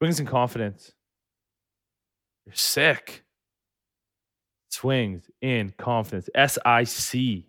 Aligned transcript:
Swings 0.00 0.18
and 0.18 0.28
confidence. 0.28 0.92
You're 2.46 2.54
sick. 2.54 3.22
Swings 4.70 5.30
in 5.42 5.74
confidence. 5.76 6.30
S 6.34 6.58
I 6.64 6.84
C. 6.84 7.48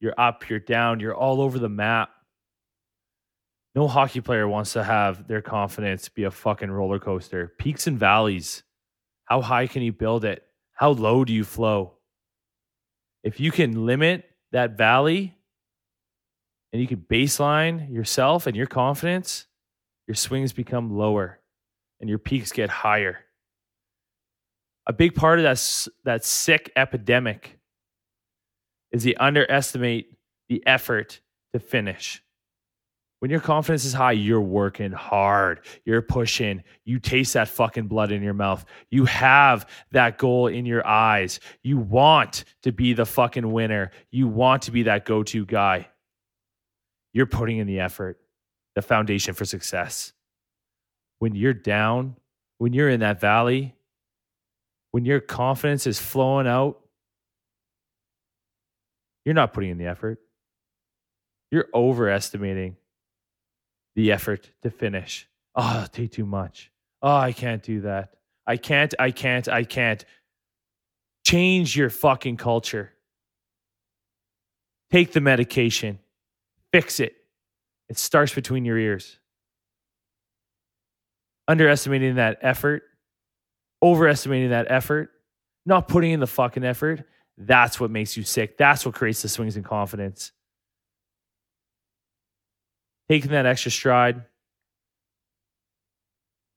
You're 0.00 0.14
up, 0.18 0.50
you're 0.50 0.58
down, 0.58 1.00
you're 1.00 1.14
all 1.14 1.40
over 1.40 1.58
the 1.58 1.70
map. 1.70 2.10
No 3.74 3.88
hockey 3.88 4.20
player 4.20 4.46
wants 4.46 4.74
to 4.74 4.84
have 4.84 5.26
their 5.26 5.40
confidence 5.40 6.10
be 6.10 6.24
a 6.24 6.30
fucking 6.30 6.70
roller 6.70 6.98
coaster. 6.98 7.54
Peaks 7.58 7.86
and 7.86 7.98
valleys. 7.98 8.62
How 9.24 9.40
high 9.40 9.66
can 9.66 9.82
you 9.82 9.92
build 9.92 10.26
it? 10.26 10.44
How 10.72 10.90
low 10.90 11.24
do 11.24 11.32
you 11.32 11.44
flow? 11.44 11.94
If 13.24 13.40
you 13.40 13.50
can 13.50 13.86
limit 13.86 14.28
that 14.52 14.76
valley 14.76 15.34
and 16.72 16.82
you 16.82 16.86
can 16.86 16.98
baseline 16.98 17.90
yourself 17.90 18.46
and 18.46 18.54
your 18.54 18.66
confidence, 18.66 19.46
your 20.06 20.14
swings 20.14 20.52
become 20.52 20.94
lower 20.94 21.40
and 22.00 22.08
your 22.08 22.18
peaks 22.18 22.52
get 22.52 22.68
higher. 22.68 23.18
A 24.86 24.92
big 24.92 25.14
part 25.14 25.38
of 25.38 25.42
that, 25.42 25.88
that 26.04 26.24
sick 26.24 26.72
epidemic 26.76 27.58
is 28.92 29.02
the 29.02 29.16
underestimate 29.16 30.16
the 30.48 30.64
effort 30.66 31.20
to 31.52 31.58
finish. 31.58 32.22
When 33.20 33.30
your 33.30 33.40
confidence 33.40 33.84
is 33.84 33.94
high, 33.94 34.12
you're 34.12 34.40
working 34.40 34.92
hard. 34.92 35.62
You're 35.84 36.02
pushing. 36.02 36.62
You 36.84 36.98
taste 36.98 37.32
that 37.32 37.48
fucking 37.48 37.88
blood 37.88 38.12
in 38.12 38.22
your 38.22 38.34
mouth. 38.34 38.64
You 38.90 39.06
have 39.06 39.68
that 39.92 40.18
goal 40.18 40.48
in 40.48 40.66
your 40.66 40.86
eyes. 40.86 41.40
You 41.62 41.78
want 41.78 42.44
to 42.62 42.72
be 42.72 42.92
the 42.92 43.06
fucking 43.06 43.50
winner. 43.50 43.90
You 44.10 44.28
want 44.28 44.62
to 44.62 44.70
be 44.70 44.84
that 44.84 45.06
go 45.06 45.22
to 45.24 45.46
guy. 45.46 45.88
You're 47.14 47.26
putting 47.26 47.56
in 47.56 47.66
the 47.66 47.80
effort, 47.80 48.20
the 48.74 48.82
foundation 48.82 49.32
for 49.32 49.46
success. 49.46 50.12
When 51.18 51.34
you're 51.34 51.54
down, 51.54 52.16
when 52.58 52.72
you're 52.72 52.90
in 52.90 53.00
that 53.00 53.20
valley, 53.20 53.74
when 54.92 55.04
your 55.04 55.20
confidence 55.20 55.86
is 55.86 55.98
flowing 55.98 56.46
out, 56.46 56.80
you're 59.24 59.34
not 59.34 59.52
putting 59.52 59.70
in 59.70 59.78
the 59.78 59.86
effort. 59.86 60.20
You're 61.50 61.68
overestimating 61.74 62.76
the 63.94 64.12
effort 64.12 64.50
to 64.62 64.70
finish. 64.70 65.28
Oh, 65.54 65.76
it'll 65.76 65.88
take 65.88 66.12
too 66.12 66.26
much. 66.26 66.70
Oh, 67.02 67.16
I 67.16 67.32
can't 67.32 67.62
do 67.62 67.82
that. 67.82 68.14
I 68.46 68.56
can't, 68.56 68.94
I 68.98 69.10
can't, 69.10 69.48
I 69.48 69.64
can't. 69.64 70.04
Change 71.24 71.76
your 71.76 71.90
fucking 71.90 72.36
culture. 72.36 72.92
Take 74.92 75.12
the 75.12 75.20
medication. 75.20 75.98
Fix 76.72 77.00
it. 77.00 77.16
It 77.88 77.98
starts 77.98 78.34
between 78.34 78.64
your 78.64 78.78
ears. 78.78 79.18
Underestimating 81.48 82.16
that 82.16 82.38
effort, 82.42 82.82
overestimating 83.82 84.50
that 84.50 84.66
effort, 84.70 85.10
not 85.64 85.88
putting 85.88 86.12
in 86.12 86.20
the 86.20 86.26
fucking 86.26 86.64
effort, 86.64 87.04
that's 87.38 87.78
what 87.78 87.90
makes 87.90 88.16
you 88.16 88.22
sick. 88.22 88.56
That's 88.56 88.84
what 88.84 88.94
creates 88.94 89.22
the 89.22 89.28
swings 89.28 89.56
in 89.56 89.62
confidence 89.62 90.32
taking 93.08 93.30
that 93.30 93.46
extra 93.46 93.70
stride, 93.70 94.22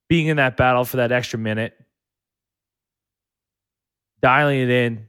being 0.07 0.27
in 0.27 0.37
that 0.37 0.57
battle 0.57 0.83
for 0.83 0.97
that 0.97 1.11
extra 1.11 1.37
minute, 1.37 1.73
dialing 4.21 4.59
it 4.61 4.69
in, 4.69 5.07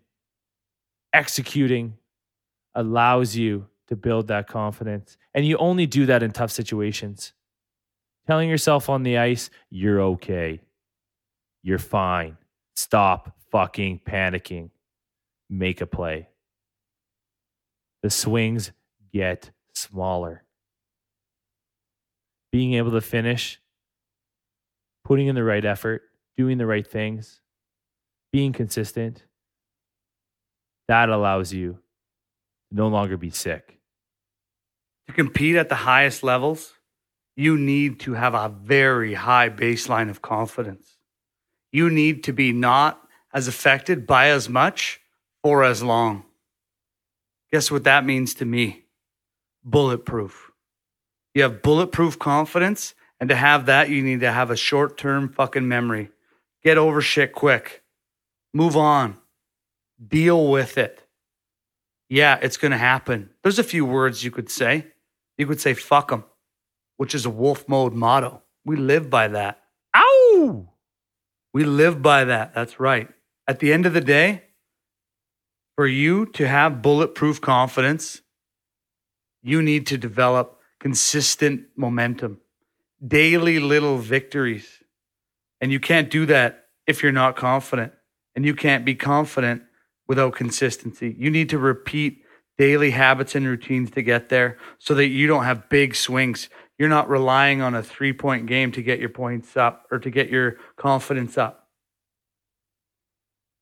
executing 1.13 1.97
allows 2.75 3.35
you 3.35 3.67
to 3.89 3.97
build 3.97 4.29
that 4.29 4.47
confidence. 4.47 5.17
And 5.35 5.47
you 5.47 5.57
only 5.57 5.87
do 5.87 6.07
that 6.07 6.23
in 6.23 6.31
tough 6.31 6.51
situations. 6.51 7.33
Telling 8.27 8.49
yourself 8.49 8.89
on 8.89 9.03
the 9.03 9.19
ice, 9.19 9.51
you're 9.71 10.01
okay. 10.01 10.61
You're 11.63 11.79
fine. 11.79 12.37
Stop 12.77 13.37
fucking 13.51 14.01
panicking. 14.07 14.71
Make 15.49 15.81
a 15.81 15.87
play. 15.87 16.29
The 18.03 18.11
swings 18.11 18.73
get 19.13 19.51
smaller 19.75 20.45
being 22.53 22.75
able 22.75 22.91
to 22.93 23.01
finish, 23.01 23.61
putting 25.05 25.27
in 25.29 25.35
the 25.35 25.45
right 25.45 25.65
effort, 25.65 26.03
doing 26.37 26.59
the 26.59 26.67
right 26.67 26.87
things, 26.87 27.41
being 28.33 28.53
consistent, 28.53 29.25
that 30.89 31.09
allows 31.09 31.53
you 31.53 31.79
to 32.69 32.75
no 32.75 32.89
longer 32.89 33.17
be 33.17 33.31
sick. 33.31 33.79
To 35.07 35.13
compete 35.13 35.57
at 35.57 35.69
the 35.69 35.77
highest 35.77 36.23
levels, 36.23 36.75
you 37.37 37.57
need 37.57 38.01
to 38.01 38.15
have 38.15 38.35
a 38.35 38.49
very 38.49 39.15
high 39.15 39.49
baseline 39.49 40.11
of 40.11 40.23
confidence. 40.23 40.97
You 41.73 41.89
need 41.91 42.25
to 42.25 42.33
be 42.33 42.53
not 42.53 43.01
as 43.33 43.49
affected 43.49 44.07
by 44.07 44.29
as 44.29 44.49
much 44.49 45.01
or 45.43 45.65
as 45.65 45.83
long. 45.83 46.25
Guess 47.53 47.71
what 47.71 47.85
that 47.85 48.05
means 48.05 48.35
to 48.35 48.45
me? 48.45 48.85
Bulletproof. 49.65 50.51
You 51.35 51.43
have 51.43 51.63
bulletproof 51.63 52.19
confidence. 52.19 52.95
And 53.21 53.29
to 53.29 53.37
have 53.37 53.67
that, 53.67 53.91
you 53.91 54.03
need 54.03 54.21
to 54.21 54.33
have 54.33 54.51
a 54.51 54.57
short 54.57 54.97
term 54.97 55.29
fucking 55.29 55.69
memory. 55.69 56.11
Get 56.63 56.79
over 56.79 57.01
shit 57.03 57.33
quick. 57.33 57.83
Move 58.55 58.77
on. 58.77 59.19
Deal 60.05 60.51
with 60.51 60.79
it. 60.79 61.07
Yeah, 62.09 62.39
it's 62.43 62.57
going 62.57 62.73
to 62.73 62.79
happen. 62.79 63.31
There's 63.43 63.59
a 63.59 63.65
few 63.65 63.85
words 63.85 64.25
you 64.25 64.31
could 64.31 64.51
say. 64.51 64.87
You 65.37 65.47
could 65.47 65.61
say, 65.61 65.75
fuck 65.75 66.09
them, 66.09 66.25
which 67.01 67.15
is 67.15 67.25
a 67.25 67.31
wolf 67.31 67.67
mode 67.67 67.95
motto. 67.95 68.43
We 68.67 68.77
live 68.77 69.09
by 69.09 69.29
that. 69.29 69.63
Ow! 69.97 70.69
We 71.55 71.65
live 71.65 72.03
by 72.03 72.25
that. 72.25 72.53
That's 72.55 72.79
right. 72.79 73.09
At 73.49 73.59
the 73.59 73.73
end 73.73 73.87
of 73.87 73.95
the 73.95 74.03
day, 74.03 74.43
for 75.77 75.87
you 75.87 76.27
to 76.27 76.47
have 76.47 76.83
bulletproof 76.83 77.41
confidence, 77.41 78.21
you 79.43 79.63
need 79.63 79.87
to 79.87 79.97
develop 79.97 80.59
consistent 80.79 81.69
momentum, 81.75 82.39
daily 83.09 83.61
little 83.61 83.97
victories. 83.97 84.69
And 85.63 85.73
you 85.73 85.81
can't 85.81 86.11
do 86.11 86.27
that 86.27 86.67
if 86.87 87.03
you're 87.03 87.13
not 87.13 87.35
confident. 87.35 87.95
And 88.37 88.45
you 88.45 88.55
can't 88.55 88.85
be 88.85 88.95
confident 88.95 89.63
without 90.07 90.35
consistency. 90.35 91.17
You 91.19 91.31
need 91.31 91.49
to 91.49 91.59
repeat 91.59 92.25
daily 92.59 92.91
habits 92.91 93.35
and 93.35 93.47
routines 93.47 93.91
to 93.93 94.03
get 94.03 94.29
there 94.29 94.59
so 94.79 94.93
that 94.93 95.07
you 95.07 95.27
don't 95.27 95.45
have 95.45 95.71
big 95.71 95.95
swings. 95.95 96.51
You're 96.81 96.89
not 96.89 97.11
relying 97.11 97.61
on 97.61 97.75
a 97.75 97.83
three 97.83 98.15
point 98.15 98.47
game 98.47 98.73
to 98.73 98.83
get 98.83 99.01
your 99.01 99.11
points 99.11 99.55
up 99.55 99.87
or 99.91 99.99
to 99.99 100.09
get 100.09 100.31
your 100.31 100.57
confidence 100.77 101.37
up. 101.37 101.69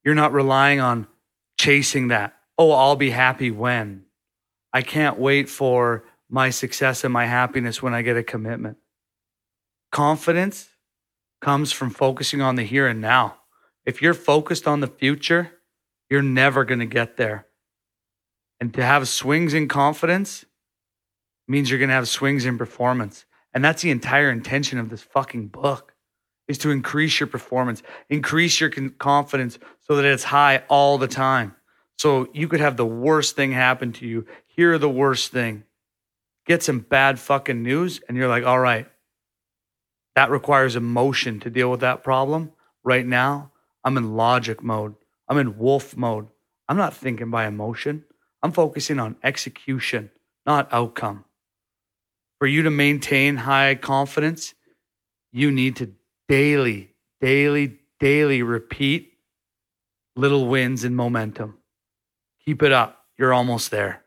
You're 0.05 0.15
not 0.15 0.33
relying 0.33 0.79
on 0.79 1.09
chasing 1.59 2.09
that. 2.09 2.37
Oh, 2.57 2.71
I'll 2.71 2.95
be 2.95 3.11
happy 3.11 3.51
when. 3.51 4.05
I 4.73 4.83
can't 4.83 5.19
wait 5.19 5.49
for 5.49 6.05
my 6.31 6.51
success 6.51 7.03
and 7.03 7.13
my 7.13 7.27
happiness 7.27 7.83
when 7.83 7.93
I 7.93 8.03
get 8.03 8.17
a 8.17 8.23
commitment. 8.23 8.77
Confidence 9.91 10.69
comes 11.41 11.73
from 11.73 11.91
focusing 11.91 12.41
on 12.41 12.55
the 12.55 12.63
here 12.63 12.87
and 12.87 13.01
now. 13.01 13.39
If 13.85 14.01
you're 14.01 14.15
focused 14.15 14.69
on 14.69 14.79
the 14.79 14.87
future, 14.87 15.55
you're 16.09 16.23
never 16.23 16.65
going 16.65 16.79
to 16.79 16.87
get 16.87 17.17
there. 17.17 17.49
And 18.61 18.73
to 18.75 18.85
have 18.85 19.09
swings 19.09 19.55
in 19.55 19.67
confidence 19.67 20.45
means 21.49 21.71
you're 21.71 21.79
going 21.79 21.89
to 21.89 21.95
have 21.95 22.09
swings 22.09 22.45
in 22.45 22.59
performance. 22.59 23.25
And 23.55 23.65
that's 23.65 23.83
the 23.83 23.91
entire 23.91 24.31
intention 24.31 24.79
of 24.79 24.91
this 24.91 25.03
fucking 25.03 25.49
book 25.49 25.95
is 26.47 26.59
to 26.59 26.71
increase 26.71 27.21
your 27.21 27.27
performance, 27.27 27.83
increase 28.09 28.61
your 28.61 28.71
confidence 28.71 29.59
so 29.81 29.97
that 29.97 30.05
it's 30.05 30.25
high 30.25 30.63
all 30.69 30.99
the 30.99 31.09
time. 31.09 31.55
So 31.99 32.29
you 32.33 32.49
could 32.49 32.61
have 32.61 32.77
the 32.77 32.87
worst 32.87 33.37
thing 33.37 33.53
happen 33.53 33.93
to 33.95 34.07
you, 34.07 34.27
hear 34.47 34.79
the 34.79 34.89
worst 34.89 35.33
thing, 35.33 35.65
get 36.47 36.63
some 36.63 36.81
bad 36.81 37.19
fucking 37.19 37.63
news 37.63 38.01
and 38.09 38.17
you're 38.17 38.29
like, 38.29 38.45
all 38.45 38.59
right, 38.59 38.87
that 40.15 40.31
requires 40.31 40.77
emotion 40.77 41.41
to 41.41 41.51
deal 41.51 41.71
with 41.71 41.81
that 41.81 42.03
problem. 42.03 42.53
Right 42.83 43.07
now, 43.07 43.53
I'm 43.85 43.97
in 43.97 44.17
logic 44.17 44.63
mode. 44.63 44.95
I'm 45.29 45.39
in 45.39 45.59
wolf 45.59 45.97
mode. 45.97 46.29
I'm 46.69 46.77
not 46.77 46.95
thinking 46.95 47.31
by 47.31 47.47
emotion. 47.47 48.05
I'm 48.43 48.53
focusing 48.53 48.99
on 48.99 49.17
execution, 49.23 50.11
not 50.47 50.69
outcome. 50.73 51.25
For 52.39 52.47
you 52.47 52.63
to 52.63 52.71
maintain 52.71 53.37
high 53.37 53.75
confidence, 53.75 54.55
you 55.33 55.51
need 55.51 55.77
to 55.77 55.93
daily, 56.29 56.91
daily, 57.21 57.79
daily 57.99 58.43
repeat 58.43 59.13
little 60.15 60.47
wins 60.47 60.85
and 60.85 60.97
momentum. 60.97 61.59
Keep 62.45 62.63
it 62.63 62.73
up. 62.73 63.05
You're 63.17 63.35
almost 63.35 63.71
there. 63.71 64.05